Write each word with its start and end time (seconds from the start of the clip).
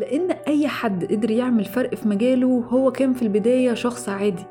لأن 0.00 0.30
أي 0.30 0.68
حد 0.68 1.04
قدر 1.04 1.30
يعمل 1.30 1.64
فرق 1.64 1.94
في 1.94 2.08
مجاله 2.08 2.64
هو 2.68 2.92
كان 2.92 3.12
في 3.14 3.22
البداية 3.22 3.74
شخص 3.74 4.08
عادي 4.08 4.44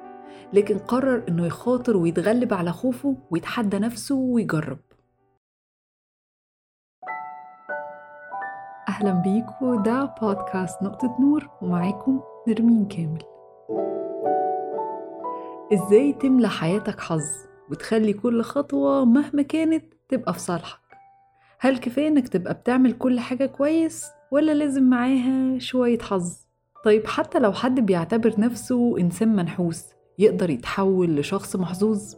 لكن 0.54 0.78
قرر 0.78 1.24
إنه 1.30 1.46
يخاطر 1.46 1.98
ويتغلب 1.98 2.54
على 2.54 2.72
خوفه 2.72 3.18
ويتحدى 3.32 3.80
نفسه 3.80 4.16
ويجرب. 4.16 4.78
أهلا 8.90 9.12
بيكم 9.12 9.84
ده 9.84 10.16
بودكاست 10.22 10.84
نقطة 10.84 11.18
نور 11.22 11.50
ومعاكم 11.62 12.22
نرمين 12.48 12.86
كامل. 12.88 13.22
إزاي 15.74 16.14
تملى 16.14 16.50
حياتك 16.50 17.00
حظ 17.00 17.26
وتخلي 17.72 18.14
كل 18.14 18.42
خطوة 18.42 19.06
مهما 19.06 19.42
كانت 19.42 19.94
تبقى 20.10 20.34
في 20.34 20.40
صالحك؟ 20.40 20.89
هل 21.62 21.78
كفاية 21.78 22.08
إنك 22.08 22.28
تبقى 22.28 22.54
بتعمل 22.54 22.94
كل 22.94 23.20
حاجة 23.20 23.46
كويس 23.46 24.06
ولا 24.32 24.52
لازم 24.52 24.84
معاها 24.84 25.60
شوية 25.60 26.00
حظ؟ 26.00 26.34
طيب 26.86 27.08
حتى 27.08 27.40
لو 27.40 27.54
حد 27.54 27.80
بيعتبر 27.80 28.34
نفسه 28.38 28.98
إنسان 29.00 29.36
منحوس 29.36 29.84
يقدر 30.20 30.50
يتحول 30.50 31.16
لشخص 31.16 31.56
محظوظ؟ 31.56 32.16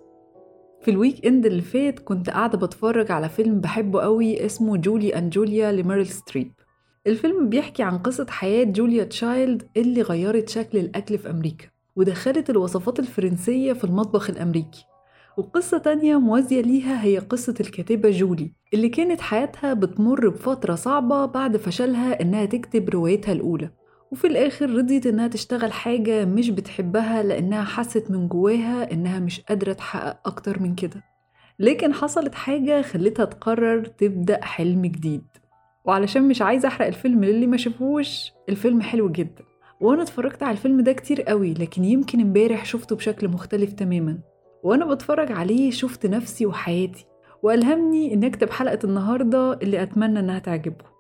في 0.82 0.92
ال 0.92 1.26
weekend 1.26 1.46
اللي 1.46 1.62
فات 1.62 2.00
كنت 2.00 2.30
قاعدة 2.30 2.58
بتفرج 2.58 3.12
على 3.12 3.30
فيلم 3.30 3.60
بحبه 3.60 4.02
قوي 4.02 4.46
اسمه 4.46 4.78
Julie 4.78 5.16
and 5.18 5.30
Julia 5.30 5.72
لميريل 5.72 6.08
ستريب 6.08 6.52
الفيلم 7.08 7.50
بيحكي 7.50 7.84
عن 7.84 7.98
قصة 7.98 8.26
حياة 8.30 8.64
جوليا 8.64 9.04
تشايلد 9.04 9.64
اللي 9.78 10.02
غيرت 10.02 10.50
شكل 10.50 10.78
الأكل 10.78 11.18
في 11.18 11.30
أمريكا 11.30 11.66
ودخلت 11.96 12.50
الوصفات 12.50 13.00
الفرنسية 13.00 13.74
في 13.74 13.84
المطبخ 13.84 14.30
الأمريكي 14.30 14.86
وقصة 15.38 15.78
تانية 15.78 16.20
موازية 16.20 16.62
ليها 16.62 17.04
هي 17.04 17.18
قصة 17.18 17.54
الكاتبة 17.60 18.10
جولي 18.10 18.54
اللي 18.74 18.90
كانت 18.90 19.22
حياتها 19.22 19.74
بتمر 19.74 20.30
بفترة 20.30 20.76
صعبة 20.76 21.26
بعد 21.26 21.58
فشلها 21.58 22.22
إنها 22.22 22.46
تكتب 22.46 22.90
روايتها 22.90 23.32
الأولى. 23.32 23.70
وفي 24.12 24.28
الآخر 24.28 24.70
رضيت 24.70 25.08
إنها 25.08 25.28
تشتغل 25.28 25.72
حاجة 25.74 26.26
مش 26.26 26.50
بتحبها 26.50 27.24
لأنها 27.24 27.64
حست 27.64 28.12
من 28.12 28.28
جواها 28.28 28.92
إنها 28.92 29.20
مش 29.20 29.42
قادرة 29.42 29.74
تحقق 29.74 30.28
أكتر 30.28 30.60
من 30.60 30.76
كده. 30.76 31.04
لكن 31.60 31.94
حصلت 31.94 32.36
حاجة 32.36 32.82
خلتها 32.82 33.26
تقرر 33.26 33.86
تبدأ 33.86 34.46
حلم 34.46 34.82
جديد. 34.82 35.24
وعلشان 35.86 36.28
مش 36.28 36.42
عايزة 36.42 36.68
أحرق 36.68 36.88
الفيلم 36.88 37.24
للي 37.24 37.48
ما 37.48 37.58
شافوش 37.58 38.32
الفيلم 38.50 38.82
حلو 38.82 39.10
جدا. 39.10 39.44
وأنا 39.82 40.02
اتفرجت 40.02 40.44
على 40.44 40.52
الفيلم 40.52 40.82
ده 40.82 40.94
كتير 40.94 41.22
قوي 41.22 41.54
لكن 41.54 41.84
يمكن 41.84 42.20
امبارح 42.22 42.66
شفته 42.66 42.96
بشكل 42.96 43.28
مختلف 43.28 43.74
تماما. 43.74 44.18
وأنا 44.64 44.86
بتفرج 44.86 45.32
عليه 45.32 45.72
شفت 45.72 46.06
نفسي 46.06 46.46
وحياتي 46.46 47.06
وألهمني 47.44 48.14
إن 48.14 48.24
أكتب 48.24 48.50
حلقة 48.50 48.80
النهاردة 48.84 49.54
اللي 49.54 49.84
أتمنى 49.84 50.20
إنها 50.20 50.40
تعجبكم 50.40 50.92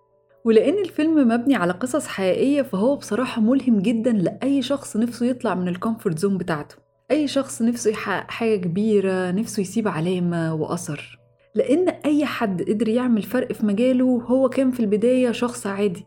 ولأن 0.46 0.80
الفيلم 0.80 1.28
مبني 1.28 1.56
على 1.56 1.74
قصص 1.74 2.08
حقيقية 2.08 2.62
فهو 2.62 2.96
بصراحة 2.96 3.42
ملهم 3.42 3.80
جدا 3.80 4.12
لأي 4.12 4.62
شخص 4.62 4.98
نفسه 4.98 5.26
يطلع 5.26 5.56
من 5.56 5.68
ال 5.68 5.74
comfort 5.74 6.20
zone 6.20 6.38
بتاعته. 6.38 6.76
أي 7.12 7.28
شخص 7.28 7.62
نفسه 7.62 7.92
يحقق 7.92 8.32
حاجة 8.32 8.56
كبيرة 8.56 9.32
نفسه 9.32 9.62
يسيب 9.62 9.88
علامة 9.88 10.54
وأثر. 10.56 11.20
لأن 11.56 11.90
أي 11.90 12.26
حد 12.26 12.62
قدر 12.62 12.88
يعمل 12.88 13.22
فرق 13.22 13.52
في 13.52 13.66
مجاله 13.66 14.22
هو 14.26 14.50
كان 14.50 14.72
في 14.72 14.80
البداية 14.80 15.32
شخص 15.32 15.68
عادي 15.68 16.06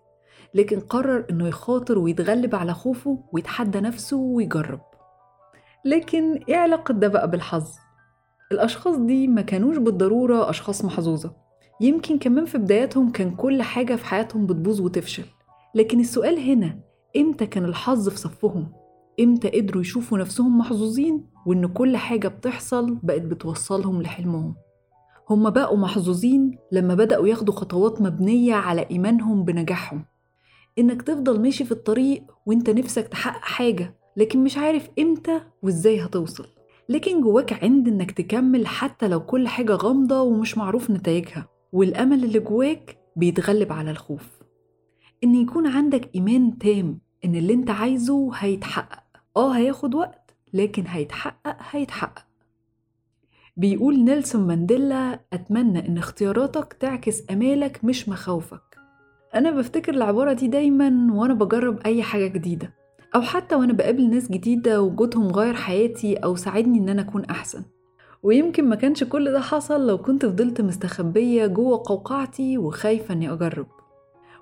لكن 0.55 0.81
قرر 0.81 1.25
إنه 1.31 1.49
يخاطر 1.49 1.99
ويتغلب 1.99 2.55
على 2.55 2.75
خوفه 2.75 3.19
ويتحدى 3.33 3.81
نفسه 3.81 4.17
ويجرب. 4.17 4.81
لكن 5.85 6.35
إيه 6.49 6.57
علاقة 6.57 6.95
ده 6.95 7.09
بقى 7.09 7.31
بالحظ؟ 7.31 7.69
الأشخاص 8.53 8.97
دي 8.97 9.29
ما 9.29 9.43
كانوش 9.43 9.77
بالضرورة 9.77 10.51
أشخاص 10.51 10.85
محظوظة 10.85 11.33
يمكن 11.81 12.19
كمان 12.19 12.45
في 12.45 12.59
بداياتهم 12.59 13.11
كان 13.13 13.31
كل 13.37 13.63
حاجة 13.63 13.97
في 13.97 14.05
حياتهم 14.05 14.47
بتبوظ 14.47 14.81
وتفشل 14.81 15.25
لكن 15.75 16.01
السؤال 16.01 16.39
هنا 16.39 16.79
إمتى 17.17 17.47
كان 17.47 17.65
الحظ 17.65 18.09
في 18.09 18.19
صفهم؟ 18.19 18.73
إمتى 19.21 19.49
قدروا 19.61 19.81
يشوفوا 19.83 20.19
نفسهم 20.19 20.59
محظوظين 20.59 21.27
وإن 21.47 21.67
كل 21.67 21.97
حاجة 21.97 22.29
بتحصل 22.29 22.99
بقت 23.03 23.23
بتوصلهم 23.23 24.03
لحلمهم؟ 24.03 24.55
هم 25.31 25.51
بقوا 25.51 25.77
محظوظين 25.79 26.59
لما 26.73 26.95
بدأوا 26.95 27.29
ياخدوا 27.29 27.55
خطوات 27.55 28.03
مبنية 28.03 28.55
على 28.55 28.87
إيمانهم 28.91 29.45
بنجاحهم 29.45 30.05
إنك 30.79 31.03
تفضل 31.03 31.41
ماشي 31.41 31.65
في 31.65 31.73
الطريق 31.73 32.23
وإنت 32.47 32.71
نفسك 32.71 33.09
تحقق 33.09 33.41
حاجة 33.45 33.95
لكن 34.17 34.45
مش 34.45 34.57
عارف 34.59 34.91
إمتى 34.99 35.41
وإزاي 35.63 36.05
هتوصل. 36.05 36.47
لكن 36.89 37.21
جواك 37.21 37.65
عند 37.65 37.89
إنك 37.89 38.11
تكمل 38.11 38.67
حتى 38.67 39.09
لو 39.09 39.21
كل 39.21 39.49
حاجة 39.49 39.73
غامضة 39.73 40.23
ومش 40.23 40.59
معروف 40.59 40.91
نتائجها 40.91 41.49
والأمل 41.73 42.25
اللي 42.25 42.39
جواك 42.39 42.99
بيتغلب 43.17 43.73
على 43.73 43.91
الخوف. 43.91 44.29
إن 45.25 45.35
يكون 45.35 45.67
عندك 45.67 46.15
إيمان 46.15 46.59
تام 46.59 46.99
إن 47.25 47.35
اللي 47.35 47.53
إنت 47.53 47.71
عايزه 47.71 48.31
هيتحقق. 48.35 49.03
آه 49.37 49.51
هياخد 49.57 49.95
وقت 49.95 50.37
لكن 50.53 50.85
هيتحقق 50.87 51.57
هيتحقق. 51.71 52.25
بيقول 53.57 54.05
نيلسون 54.05 54.47
مانديلا 54.47 55.21
أتمنى 55.33 55.89
إن 55.89 55.99
اختياراتك 55.99 56.73
تعكس 56.73 57.23
أمالك 57.31 57.85
مش 57.85 58.09
مخاوفك. 58.09 58.79
أنا 59.35 59.51
بفتكر 59.51 59.95
العبارة 59.95 60.33
دي 60.33 60.49
دايما 60.49 61.15
وأنا 61.15 61.35
بجرب 61.35 61.79
أي 61.87 62.03
حاجة 62.03 62.27
جديدة. 62.27 62.75
أو 63.15 63.23
حتى 63.23 63.55
وأنا 63.55 63.73
بقابل 63.73 64.11
ناس 64.11 64.31
جديدة 64.31 64.83
وجودهم 64.83 65.27
غير 65.33 65.55
حياتي 65.55 66.17
أو 66.17 66.37
ساعدني 66.37 66.79
إن 66.79 66.89
أنا 66.89 67.03
أكون 67.03 67.25
أحسن. 67.25 67.63
ويمكن 68.23 68.65
ما 68.69 68.77
كانش 68.77 69.05
كل 69.05 69.33
ده 69.33 69.41
حصل 69.41 69.87
لو 69.87 69.99
كنت 69.99 70.27
فضلت 70.27 70.61
مستخبية 70.61 71.47
جوه 71.47 71.83
قوقعتي 71.87 72.59
وخايفة 72.59 73.15
إني 73.15 73.33
أجرب. 73.33 73.67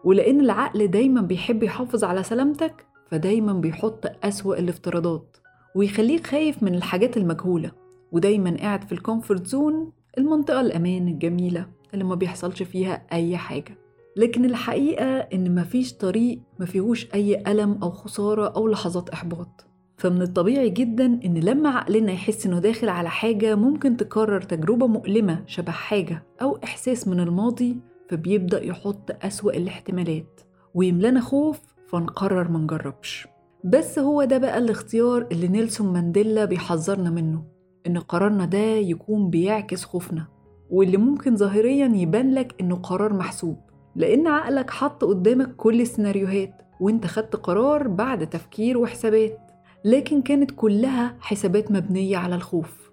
ولأن 0.05 0.41
العقل 0.41 0.89
دايما 0.89 1.21
بيحب 1.21 1.63
يحافظ 1.63 2.05
على 2.05 2.23
سلامتك 2.23 2.87
فدايما 3.11 3.53
بيحط 3.53 4.07
أسوأ 4.25 4.59
الافتراضات 4.59 5.37
ويخليك 5.75 6.27
خايف 6.27 6.63
من 6.63 6.75
الحاجات 6.75 7.17
المجهولة. 7.17 7.71
ودايما 8.13 8.57
قاعد 8.57 8.85
في 8.85 8.93
ال 8.93 8.99
comfort 8.99 9.47
zone 9.47 9.93
المنطقة 10.19 10.61
الأمان 10.61 11.09
الجميلة 11.09 11.67
اللي 11.95 12.05
ما 12.05 12.15
بيحصلش 12.15 12.63
فيها 12.63 13.07
أي 13.13 13.37
حاجة. 13.37 13.82
لكن 14.17 14.45
الحقيقة 14.45 15.05
إن 15.19 15.55
مفيش 15.55 15.93
طريق 15.95 16.41
مفيهوش 16.61 17.09
أي 17.15 17.43
ألم 17.53 17.79
أو 17.83 17.91
خسارة 17.91 18.47
أو 18.57 18.69
لحظات 18.69 19.09
إحباط. 19.11 19.67
فمن 19.97 20.23
الطبيعي 20.23 20.71
جدا 20.71 21.05
إن 21.25 21.39
لما 21.39 21.69
عقلنا 21.71 22.13
يحس 22.13 22.47
إنه 22.47 22.59
داخل 22.59 22.89
على 22.89 23.11
حاجة 23.11 23.55
ممكن 23.55 23.97
تكرر 23.97 24.41
تجربة 24.41 24.87
مؤلمة 24.87 25.43
شبه 25.47 25.73
حاجة 25.73 26.23
أو 26.43 26.59
إحساس 26.65 27.09
من 27.09 27.21
الماضي 27.21 27.77
فبيبدأ 28.09 28.65
يحط 28.65 29.25
أسوأ 29.25 29.53
الاحتمالات 29.53 30.41
ويملأنا 30.75 31.21
خوف 31.21 31.61
فنقرر 31.89 32.49
ما 32.51 32.59
نجربش. 32.59 33.29
بس 33.65 33.99
هو 33.99 34.25
ده 34.25 34.39
بقى 34.39 34.59
الاختيار 34.59 35.27
اللي 35.33 35.49
نيلسون 35.49 35.93
مانديلا 35.93 36.45
بيحذرنا 36.45 37.11
منه 37.11 37.45
إن 37.87 37.99
قرارنا 37.99 38.45
ده 38.45 38.59
يكون 38.59 39.31
بيعكس 39.31 39.85
خوفنا 39.85 40.27
واللي 40.71 40.97
ممكن 40.97 41.37
ظاهريا 41.37 41.87
يبان 41.95 42.35
لك 42.35 42.55
إنه 42.61 42.77
قرار 42.77 43.13
محسوب. 43.13 43.57
لأن 43.97 44.27
عقلك 44.27 44.71
حط 44.71 45.05
قدامك 45.05 45.57
كل 45.57 45.81
السيناريوهات 45.81 46.63
وأنت 46.81 47.07
خدت 47.07 47.37
قرار 47.37 47.89
بعد 47.89 48.27
تفكير 48.27 48.79
وحسابات 48.79 49.39
لكن 49.85 50.23
كانت 50.23 50.51
كلها 50.51 51.17
حسابات 51.21 51.71
مبنية 51.73 52.17
على 52.17 52.35
الخوف. 52.35 52.91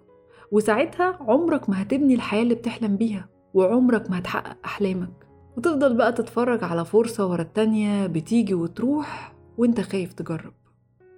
وساعتها 0.51 1.17
عمرك 1.21 1.69
ما 1.69 1.81
هتبني 1.81 2.13
الحياة 2.13 2.41
اللي 2.43 2.55
بتحلم 2.55 2.95
بيها 2.97 3.29
وعمرك 3.53 4.09
ما 4.09 4.19
هتحقق 4.19 4.57
أحلامك. 4.65 5.09
وتفضل 5.57 5.97
بقى 5.97 6.13
تتفرج 6.13 6.63
على 6.63 6.85
فرصة 6.85 7.27
ورا 7.27 7.41
التانية 7.41 8.07
بتيجي 8.07 8.53
وتروح 8.53 9.33
وأنت 9.57 9.81
خايف 9.81 10.13
تجرب. 10.13 10.53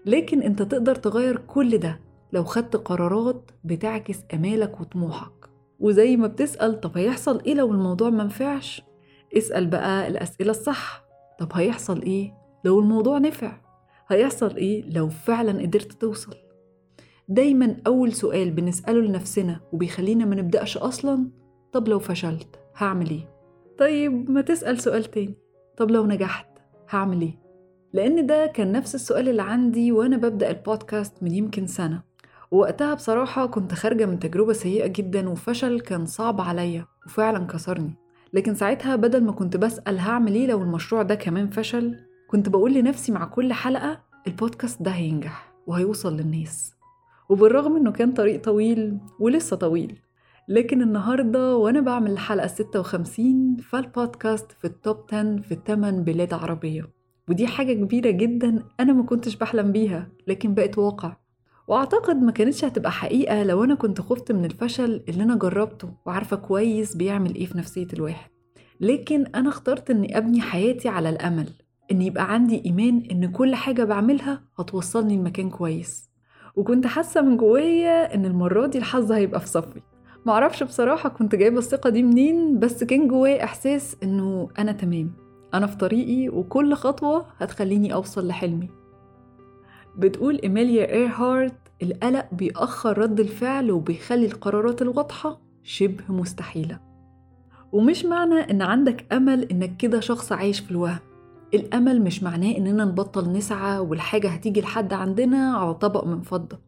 لكن 0.05 0.41
أنت 0.41 0.61
تقدر 0.61 0.95
تغير 0.95 1.37
كل 1.37 1.77
ده 1.77 1.99
لو 2.33 2.43
خدت 2.43 2.75
قرارات 2.75 3.51
بتعكس 3.63 4.19
أمالك 4.33 4.81
وطموحك. 4.81 5.49
وزي 5.79 6.17
ما 6.17 6.27
بتسأل 6.27 6.81
طب 6.81 6.97
هيحصل 6.97 7.41
إيه 7.45 7.53
لو 7.53 7.71
الموضوع 7.71 8.09
منفعش 8.09 8.83
اسأل 9.37 9.67
بقى 9.67 10.07
الأسئلة 10.07 10.51
الصح. 10.51 11.03
طب 11.39 11.49
هيحصل 11.53 12.01
إيه 12.01 12.33
لو 12.65 12.79
الموضوع 12.79 13.17
نفع؟ 13.17 13.57
هيحصل 14.07 14.55
إيه 14.55 14.89
لو 14.89 15.09
فعلا 15.09 15.61
قدرت 15.61 15.91
توصل؟ 15.91 16.35
دايما 17.27 17.77
أول 17.87 18.13
سؤال 18.13 18.51
بنسأله 18.51 18.99
لنفسنا 19.01 19.59
وبيخلينا 19.71 20.25
ما 20.25 20.35
نبدأش 20.35 20.77
أصلا 20.77 21.29
طب 21.73 21.87
لو 21.87 21.99
فشلت 21.99 22.59
هعمل 22.77 23.09
إيه؟ 23.09 23.29
طيب 23.77 24.29
ما 24.31 24.41
تسأل 24.41 24.81
سؤال 24.81 25.03
تاني. 25.05 25.35
طب 25.77 25.91
لو 25.91 26.05
نجحت 26.05 26.47
هعمل 26.89 27.21
إيه؟ 27.21 27.39
لأن 27.93 28.25
ده 28.25 28.45
كان 28.45 28.71
نفس 28.71 28.95
السؤال 28.95 29.29
اللي 29.29 29.41
عندي 29.41 29.91
وأنا 29.91 30.17
ببدأ 30.17 30.49
البودكاست 30.49 31.23
من 31.23 31.31
يمكن 31.31 31.67
سنة. 31.67 32.03
ووقتها 32.51 32.93
بصراحة 32.93 33.45
كنت 33.45 33.73
خارجة 33.73 34.05
من 34.05 34.19
تجربة 34.19 34.53
سيئة 34.53 34.87
جدا 34.87 35.29
وفشل 35.29 35.79
كان 35.79 36.05
صعب 36.05 36.41
عليا 36.41 36.85
وفعلا 37.05 37.45
كسرني. 37.47 37.93
لكن 38.33 38.53
ساعتها 38.53 38.95
بدل 38.95 39.23
ما 39.23 39.31
كنت 39.31 39.57
بسأل 39.57 39.99
هعمل 39.99 40.35
إيه 40.35 40.47
لو 40.47 40.61
المشروع 40.61 41.01
ده 41.01 41.15
كمان 41.15 41.49
فشل 41.49 41.95
كنت 42.27 42.49
بقول 42.49 42.73
لنفسي 42.73 43.11
مع 43.11 43.25
كل 43.25 43.53
حلقة 43.53 44.01
البودكاست 44.27 44.81
ده 44.81 44.91
هينجح 44.91 45.53
وهيوصل 45.67 46.17
للناس. 46.17 46.73
وبالرغم 47.29 47.75
إنه 47.75 47.91
كان 47.91 48.11
طريق 48.11 48.41
طويل 48.41 48.97
ولسه 49.19 49.55
طويل 49.55 49.99
لكن 50.49 50.81
النهاردة 50.81 51.55
وأنا 51.55 51.79
بعمل 51.81 52.11
الحلقة 52.11 52.47
56 52.47 53.57
فالبودكاست 53.57 54.51
في 54.51 54.65
ال 54.67 54.75
top 54.75 54.97
10 55.13 55.41
في 55.41 55.57
8 55.67 55.99
بلاد 56.01 56.33
عربية. 56.33 56.89
ودي 57.29 57.47
حاجة 57.47 57.73
كبيرة 57.73 58.11
جدا 58.11 58.63
أنا 58.79 58.93
ما 58.93 59.03
كنتش 59.03 59.35
بحلم 59.35 59.71
بيها 59.71 60.09
لكن 60.27 60.53
بقت 60.53 60.77
واقع. 60.77 61.15
وأعتقد 61.71 62.15
ما 62.21 62.31
كانتش 62.31 62.65
هتبقى 62.65 62.91
حقيقة 62.91 63.43
لو 63.43 63.63
أنا 63.63 63.75
كنت 63.75 64.01
خفت 64.01 64.31
من 64.31 64.45
الفشل 64.45 65.03
اللي 65.09 65.23
أنا 65.23 65.35
جربته 65.35 65.89
وعارفة 66.05 66.35
كويس 66.37 66.95
بيعمل 66.95 67.35
إيه 67.35 67.45
في 67.45 67.57
نفسية 67.57 67.87
الواحد. 67.93 68.29
لكن 68.79 69.25
أنا 69.35 69.49
اخترت 69.49 69.89
إني 69.89 70.17
أبني 70.17 70.41
حياتي 70.41 70.89
على 70.89 71.09
الأمل 71.09 71.49
إن 71.91 72.01
يبقى 72.01 72.33
عندي 72.33 72.65
إيمان 72.65 73.03
إن 73.11 73.31
كل 73.31 73.55
حاجة 73.55 73.83
بعملها 73.83 74.43
هتوصلني 74.59 75.17
لمكان 75.17 75.49
كويس. 75.49 76.09
وكنت 76.55 76.87
حاسة 76.87 77.21
من 77.21 77.37
جوايا 77.37 78.15
إن 78.15 78.25
المرة 78.25 78.67
دي 78.67 78.77
الحظ 78.77 79.11
هيبقى 79.11 79.39
في 79.39 79.47
صفي. 79.47 79.81
معرفش 80.25 80.63
بصراحة 80.63 81.09
كنت 81.09 81.35
جايبة 81.35 81.57
الثقة 81.57 81.89
دي 81.89 82.03
منين 82.03 82.59
بس 82.59 82.83
كان 82.83 83.07
جوايا 83.07 83.43
إحساس 83.43 83.97
إنه 84.03 84.49
أنا 84.59 84.71
تمام. 84.71 85.11
أنا 85.53 85.67
في 85.67 85.77
طريقي 85.77 86.29
وكل 86.29 86.73
خطوة 86.73 87.25
هتخليني 87.37 87.93
أوصل 87.93 88.27
لحلمي. 88.27 88.69
بتقول 89.97 90.39
إيميليا 90.43 90.93
إيرهارت 90.93 91.53
القلق 91.81 92.25
بيأخر 92.31 92.97
رد 92.97 93.19
الفعل 93.19 93.71
وبيخلي 93.71 94.25
القرارات 94.25 94.81
الواضحة 94.81 95.41
شبه 95.63 96.03
مستحيلة. 96.09 96.79
ومش 97.71 98.05
معنى 98.05 98.35
إن 98.51 98.61
عندك 98.61 99.13
أمل 99.13 99.43
إنك 99.43 99.77
كده 99.77 99.99
شخص 99.99 100.31
عايش 100.31 100.59
في 100.59 100.71
الوهم. 100.71 100.99
الأمل 101.53 102.01
مش 102.01 102.23
معناه 102.23 102.57
إننا 102.57 102.85
نبطل 102.85 103.31
نسعى 103.31 103.79
والحاجة 103.79 104.27
هتيجي 104.29 104.61
لحد 104.61 104.93
عندنا 104.93 105.53
على 105.57 105.73
طبق 105.73 106.05
من 106.05 106.21
فضة. 106.21 106.59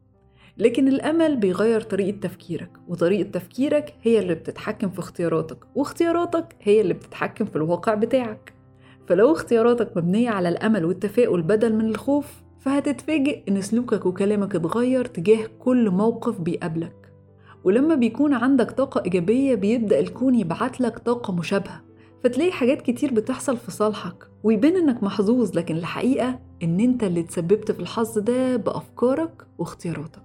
لكن 0.57 0.87
الأمل 0.87 1.37
بيغير 1.37 1.81
طريقة 1.81 2.19
تفكيرك 2.19 2.71
وطريقة 2.87 3.29
تفكيرك 3.29 3.95
هي 4.01 4.19
اللي 4.19 4.35
بتتحكم 4.35 4.89
في 4.89 4.99
اختياراتك 4.99 5.57
واختياراتك 5.75 6.55
هي 6.61 6.81
اللي 6.81 6.93
بتتحكم 6.93 7.45
في 7.45 7.55
الواقع 7.55 7.93
بتاعك. 7.93 8.53
فلو 9.07 9.31
اختياراتك 9.31 9.97
مبنية 9.97 10.29
على 10.29 10.49
الأمل 10.49 10.85
والتفاؤل 10.85 11.41
بدل 11.41 11.75
من 11.75 11.85
الخوف 11.85 12.42
فهتتفاجئ 12.63 13.43
إن 13.49 13.61
سلوكك 13.61 14.05
وكلامك 14.05 14.55
اتغير 14.55 15.05
تجاه 15.05 15.47
كل 15.59 15.89
موقف 15.89 16.41
بيقابلك. 16.41 17.11
ولما 17.63 17.95
بيكون 17.95 18.33
عندك 18.33 18.71
طاقة 18.71 19.03
إيجابية 19.05 19.55
بيبدأ 19.55 19.99
الكون 19.99 20.35
يبعتلك 20.35 20.99
طاقة 20.99 21.33
مشابهة. 21.33 21.81
فتلاقي 22.23 22.51
حاجات 22.51 22.81
كتير 22.81 23.13
بتحصل 23.13 23.57
في 23.57 23.71
صالحك 23.71 24.27
ويبان 24.43 24.75
إنك 24.75 25.03
محظوظ 25.03 25.57
لكن 25.57 25.75
الحقيقة 25.77 26.39
إن 26.63 26.79
أنت 26.79 27.03
اللي 27.03 27.23
تسببت 27.23 27.71
في 27.71 27.79
الحظ 27.79 28.19
ده 28.19 28.55
بأفكارك 28.55 29.47
واختياراتك. 29.57 30.23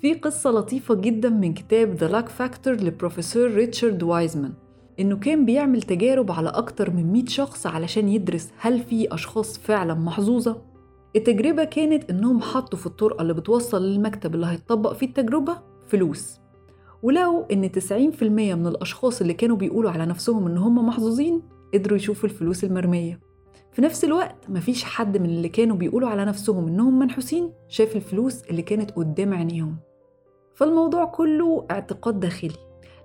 في 0.00 0.14
قصة 0.14 0.50
لطيفة 0.50 0.94
جدا 0.94 1.28
من 1.28 1.54
كتاب 1.54 1.98
The 1.98 2.12
Luck 2.12 2.28
Factor 2.42 2.68
لبروفيسور 2.82 3.50
ريتشارد 3.50 4.02
وايزمان 4.02 4.52
إنه 5.00 5.16
كان 5.16 5.44
بيعمل 5.46 5.82
تجارب 5.82 6.32
على 6.32 6.48
أكتر 6.48 6.90
من 6.90 7.12
100 7.12 7.24
شخص 7.26 7.66
علشان 7.66 8.08
يدرس 8.08 8.50
هل 8.58 8.80
في 8.82 9.14
أشخاص 9.14 9.58
فعلا 9.58 9.94
محظوظة 9.94 10.69
التجربة 11.16 11.64
كانت 11.64 12.10
إنهم 12.10 12.40
حطوا 12.40 12.78
في 12.78 12.86
الطرقة 12.86 13.22
اللي 13.22 13.34
بتوصل 13.34 13.82
للمكتب 13.82 14.34
اللي 14.34 14.46
هيتطبق 14.46 14.92
فيه 14.92 15.06
التجربة 15.06 15.58
فلوس. 15.88 16.40
ولو 17.02 17.46
إن 17.52 17.70
90% 17.72 18.22
من 18.22 18.66
الأشخاص 18.66 19.20
اللي 19.20 19.34
كانوا 19.34 19.56
بيقولوا 19.56 19.90
على 19.90 20.06
نفسهم 20.06 20.46
إن 20.46 20.58
هم 20.58 20.86
محظوظين 20.86 21.42
قدروا 21.74 21.96
يشوفوا 21.96 22.28
الفلوس 22.28 22.64
المرمية. 22.64 23.20
في 23.72 23.82
نفس 23.82 24.04
الوقت 24.04 24.36
مفيش 24.48 24.84
حد 24.84 25.16
من 25.16 25.26
اللي 25.26 25.48
كانوا 25.48 25.76
بيقولوا 25.76 26.08
على 26.08 26.24
نفسهم 26.24 26.68
إنهم 26.68 26.98
منحوسين 26.98 27.52
شاف 27.68 27.96
الفلوس 27.96 28.42
اللي 28.44 28.62
كانت 28.62 28.90
قدام 28.90 29.34
عينيهم. 29.34 29.76
فالموضوع 30.54 31.04
كله 31.04 31.66
اعتقاد 31.70 32.20
داخلي. 32.20 32.56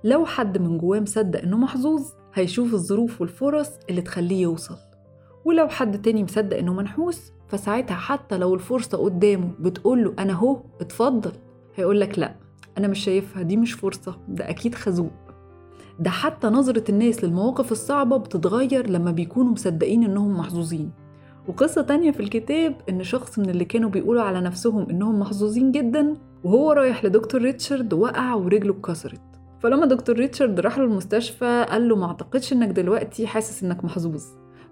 لو 0.03 0.25
حد 0.25 0.57
من 0.57 0.77
جواه 0.77 0.99
مصدق 0.99 1.41
إنه 1.41 1.57
محظوظ 1.57 2.03
هيشوف 2.33 2.73
الظروف 2.73 3.21
والفرص 3.21 3.69
اللي 3.89 4.01
تخليه 4.01 4.41
يوصل. 4.41 4.77
ولو 5.45 5.67
حد 5.67 6.01
تاني 6.01 6.23
مصدق 6.23 6.57
إنه 6.57 6.73
منحوس 6.73 7.31
فساعتها 7.47 7.95
حتى 7.95 8.37
لو 8.37 8.53
الفرصة 8.53 8.97
قدامه 8.97 9.51
بتقوله 9.59 10.13
أنا 10.19 10.33
هو 10.33 10.61
اتفضل. 10.81 11.31
هيقولك 11.75 12.19
لأ 12.19 12.35
أنا 12.77 12.87
مش 12.87 12.99
شايفها 12.99 13.41
دي 13.41 13.57
مش 13.57 13.73
فرصة 13.73 14.17
ده 14.27 14.49
أكيد 14.49 14.75
خازوق. 14.75 15.11
ده 15.99 16.09
حتى 16.09 16.47
نظرة 16.47 16.83
الناس 16.89 17.23
للمواقف 17.23 17.71
الصعبة 17.71 18.17
بتتغير 18.17 18.89
لما 18.89 19.11
بيكونوا 19.11 19.51
مصدقين 19.51 20.03
إنهم 20.03 20.37
محظوظين. 20.37 20.91
وقصة 21.47 21.81
تانية 21.81 22.11
في 22.11 22.19
الكتاب 22.19 22.75
إن 22.89 23.03
شخص 23.03 23.39
من 23.39 23.49
اللي 23.49 23.65
كانوا 23.65 23.89
بيقولوا 23.89 24.21
على 24.21 24.41
نفسهم 24.41 24.89
إنهم 24.89 25.19
محظوظين 25.19 25.71
جدا 25.71 26.13
وهو 26.43 26.71
رايح 26.71 27.05
لدكتور 27.05 27.41
ريتشارد 27.41 27.93
وقع 27.93 28.33
ورجله 28.33 28.71
اتكسرت. 28.73 29.21
فلما 29.59 29.85
دكتور 29.85 30.15
ريتشارد 30.15 30.59
راح 30.59 30.77
له 30.77 30.83
المستشفى 30.83 31.65
قال 31.69 31.89
له 31.89 31.95
ما 31.95 32.05
أعتقدش 32.05 32.53
إنك 32.53 32.67
دلوقتي 32.69 33.27
حاسس 33.27 33.63
إنك 33.63 33.83
محظوظ. 33.85 34.23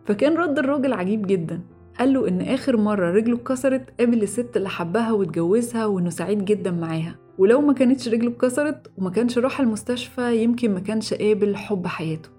فكان 0.05 0.33
رد 0.37 0.59
الراجل 0.59 0.93
عجيب 0.93 1.27
جدا. 1.27 1.61
قال 1.99 2.13
له 2.13 2.27
إن 2.27 2.41
آخر 2.41 2.77
مرة 2.77 3.11
رجله 3.11 3.35
اتكسرت 3.35 3.99
قابل 3.99 4.23
الست 4.23 4.57
اللي 4.57 4.69
حبها 4.69 5.11
واتجوزها 5.11 5.85
وإنه 5.85 6.09
سعيد 6.09 6.45
جدا 6.45 6.71
معاها. 6.71 7.15
ولو 7.37 7.61
ما 7.61 7.73
كانتش 7.73 8.07
رجله 8.07 8.29
اتكسرت 8.29 8.91
وما 8.97 9.09
كانش 9.09 9.37
راح 9.37 9.59
المستشفى 9.59 10.43
يمكن 10.43 10.73
ما 10.73 10.79
كانش 10.79 11.13
قابل 11.13 11.55
حب 11.55 11.87
حياته. 11.87 12.29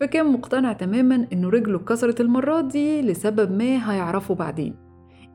فكان 0.00 0.32
مقتنع 0.32 0.72
تماما 0.72 1.26
إنه 1.32 1.48
رجله 1.48 1.76
اتكسرت 1.76 2.20
المرة 2.20 2.60
دي 2.60 3.02
لسبب 3.02 3.52
ما 3.52 3.92
هيعرفه 3.92 4.34
بعدين. 4.34 4.76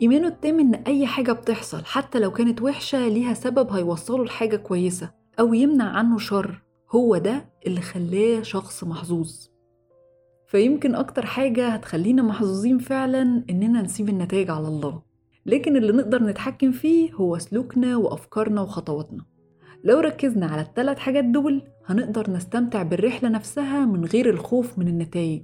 إيمانه 0.01 0.27
التام 0.27 0.59
إن 0.59 0.75
أي 0.75 1.05
حاجة 1.07 1.31
بتحصل 1.31 1.85
حتى 1.85 2.19
لو 2.19 2.31
كانت 2.31 2.61
وحشة 2.61 3.07
ليها 3.07 3.33
سبب 3.33 3.71
هيوصله 3.71 4.25
لحاجة 4.25 4.55
كويسة 4.55 5.11
أو 5.39 5.53
يمنع 5.53 5.97
عنه 5.97 6.17
شر. 6.17 6.61
هو 6.91 7.17
ده 7.17 7.49
اللي 7.67 7.81
خلاه 7.81 8.41
شخص 8.41 8.83
محظوظ. 8.83 9.47
فيمكن 10.47 10.95
أكتر 10.95 11.25
حاجة 11.25 11.67
هتخلينا 11.67 12.21
محظوظين 12.23 12.77
فعلا 12.77 13.43
إننا 13.49 13.81
نسيب 13.81 14.09
النتائج 14.09 14.49
على 14.49 14.67
الله. 14.67 15.01
لكن 15.45 15.77
اللي 15.77 15.91
نقدر 15.91 16.23
نتحكم 16.23 16.71
فيه 16.71 17.13
هو 17.13 17.37
سلوكنا 17.37 17.97
وأفكارنا 17.97 18.61
وخطواتنا. 18.61 19.25
لو 19.83 19.99
ركزنا 19.99 20.45
على 20.45 20.61
الثلاث 20.61 20.97
حاجات 20.99 21.25
دول 21.25 21.61
هنقدر 21.85 22.31
نستمتع 22.31 22.83
بالرحلة 22.83 23.29
نفسها 23.29 23.85
من 23.85 24.05
غير 24.05 24.29
الخوف 24.29 24.79
من 24.79 24.87
النتائج. 24.87 25.43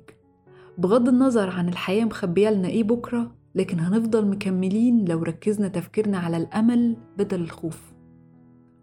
بغض 0.78 1.08
النظر 1.10 1.50
عن 1.50 1.70
الحياة 1.70 2.06
مخبية 2.06 2.50
لنا 2.50 2.68
إيه 2.68 2.84
بكرة 2.84 3.36
لكن 3.56 3.80
هنفضل 3.80 4.28
مكملين 4.28 5.06
لو 5.06 5.24
ركزنا 5.24 5.68
تفكيرنا 5.68 6.18
على 6.18 6.38
الأمل 6.38 6.98
بدل 7.18 7.42
الخوف. 7.42 7.94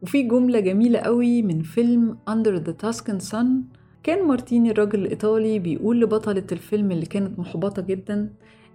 وفي 0.03 0.23
جملة 0.23 0.61
جميلة 0.61 0.99
قوي 0.99 1.43
من 1.43 1.63
فيلم 1.63 2.19
Under 2.31 2.63
the 2.67 2.87
Tuscan 2.87 3.33
Sun 3.33 3.47
كان 4.03 4.29
مارتيني 4.29 4.71
الراجل 4.71 5.01
الإيطالي 5.01 5.59
بيقول 5.59 6.01
لبطلة 6.01 6.45
الفيلم 6.53 6.91
اللي 6.91 7.07
كانت 7.07 7.39
محبطة 7.39 7.83
جدا 7.83 8.33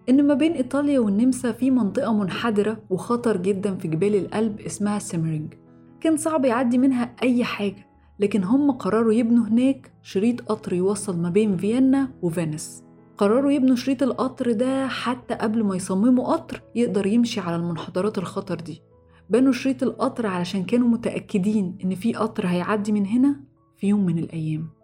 إن 0.09 0.27
ما 0.27 0.33
بين 0.33 0.51
إيطاليا 0.51 0.99
والنمسا 0.99 1.51
في 1.51 1.71
منطقة 1.71 2.13
منحدرة 2.13 2.77
وخطر 2.89 3.37
جدا 3.37 3.75
في 3.75 3.87
جبال 3.87 4.15
الألب 4.15 4.61
اسمها 4.61 4.99
سيمرينج. 4.99 5.53
كان 6.01 6.17
صعب 6.17 6.45
يعدي 6.45 6.77
منها 6.77 7.15
أي 7.23 7.43
حاجة 7.43 7.87
لكن 8.19 8.43
هم 8.43 8.71
قرروا 8.71 9.13
يبنوا 9.13 9.45
هناك 9.47 9.91
شريط 10.01 10.41
قطر 10.41 10.73
يوصل 10.73 11.17
ما 11.17 11.29
بين 11.29 11.57
فيينا 11.57 12.09
وفينيس. 12.21 12.83
قرروا 13.17 13.51
يبنوا 13.51 13.75
شريط 13.75 14.03
القطر 14.03 14.51
ده 14.51 14.87
حتى 14.87 15.33
قبل 15.33 15.63
ما 15.63 15.75
يصمموا 15.75 16.33
قطر 16.33 16.61
يقدر 16.75 17.05
يمشي 17.05 17.39
على 17.39 17.55
المنحدرات 17.55 18.17
الخطر 18.17 18.55
دي. 18.55 18.81
بنوا 19.29 19.51
شريط 19.51 19.83
القطر 19.83 20.27
علشان 20.27 20.63
كانوا 20.63 20.87
متأكدين 20.87 21.77
إن 21.83 21.95
في 21.95 22.13
قطر 22.13 22.47
هيعدي 22.47 22.91
من 22.91 23.05
هنا 23.05 23.39
في 23.77 23.87
يوم 23.87 24.05
من 24.05 24.19
الأيام. 24.19 24.74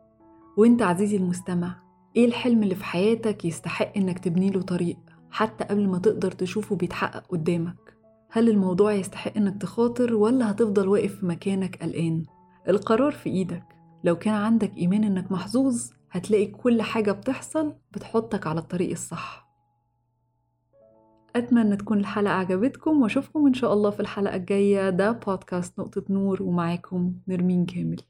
وإنت 0.57 0.81
عزيزي 0.81 1.17
المستمع 1.17 1.75
إيه 2.15 2.25
الحلم 2.25 2.63
اللي 2.63 2.75
في 2.75 2.83
حياتك 2.85 3.45
يستحق 3.45 3.97
إنك 3.97 4.19
تبني 4.19 4.49
له 4.49 4.61
طريق 4.61 4.97
حتى 5.31 5.63
قبل 5.63 5.87
ما 5.87 5.97
تقدر 5.97 6.31
تشوفه 6.31 6.75
بيتحقق 6.75 7.27
قدامك؟ 7.27 7.97
هل 8.29 8.49
الموضوع 8.49 8.93
يستحق 8.93 9.37
إنك 9.37 9.61
تخاطر 9.61 10.13
ولا 10.15 10.51
هتفضل 10.51 10.87
واقف 10.87 11.15
في 11.15 11.25
مكانك 11.25 11.83
قلقان؟ 11.83 12.23
القرار 12.69 13.11
في 13.11 13.29
إيدك. 13.29 13.63
لو 14.03 14.15
كان 14.15 14.33
عندك 14.33 14.77
إيمان 14.77 15.03
إنك 15.03 15.31
محظوظ 15.31 15.89
هتلاقي 16.11 16.45
كل 16.45 16.81
حاجة 16.81 17.11
بتحصل 17.11 17.73
بتحطك 17.91 18.47
على 18.47 18.59
الطريق 18.59 18.91
الصح. 18.91 19.47
أتمنى 21.35 21.75
تكون 21.75 21.99
الحلقة 21.99 22.33
عجبتكم 22.33 23.01
وأشوفكم 23.01 23.47
إن 23.47 23.53
شاء 23.53 23.73
الله 23.73 23.89
في 23.89 23.99
الحلقة 23.99 24.35
الجاية. 24.35 24.89
ده 24.89 25.11
بودكاست 25.11 25.79
نقطة 25.79 26.03
نور 26.09 26.43
ومعاكم 26.43 27.13
نرمين 27.27 27.65
كامل. 27.65 28.01